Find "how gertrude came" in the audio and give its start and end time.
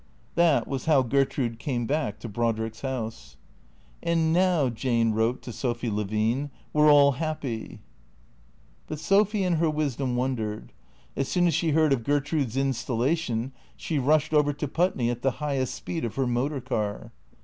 0.85-1.85